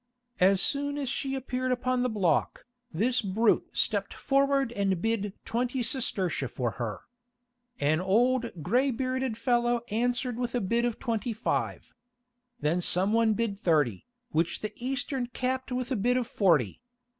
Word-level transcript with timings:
As 0.39 0.63
soon 0.63 0.97
as 0.97 1.09
she 1.09 1.35
appeared 1.35 1.71
upon 1.71 2.01
the 2.01 2.09
block, 2.09 2.65
this 2.91 3.21
brute 3.21 3.69
stepped 3.73 4.15
forward 4.15 4.71
and 4.71 4.99
bid 4.99 5.33
twenty 5.45 5.83
sestertia 5.83 6.47
for 6.49 6.71
her. 6.81 7.01
An 7.79 7.99
old 8.01 8.63
grey 8.63 8.89
bearded 8.89 9.37
fellow 9.37 9.81
answered 9.91 10.39
with 10.39 10.55
a 10.55 10.59
bid 10.59 10.85
of 10.85 10.97
twenty 10.97 11.33
five. 11.33 11.93
Then 12.61 12.81
some 12.81 13.13
one 13.13 13.33
bid 13.35 13.59
thirty, 13.59 14.07
which 14.31 14.61
the 14.61 14.73
Eastern 14.75 15.27
capped 15.27 15.71
with 15.71 15.91
a 15.91 15.95
bid 15.95 16.17
of 16.17 16.25
forty. 16.25 16.81